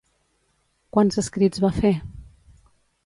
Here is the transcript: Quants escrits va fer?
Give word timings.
Quants 0.97 1.19
escrits 1.23 1.63
va 1.67 1.73
fer? 1.81 1.93